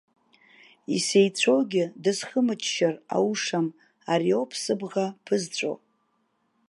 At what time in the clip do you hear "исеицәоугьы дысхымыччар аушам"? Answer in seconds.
0.95-3.67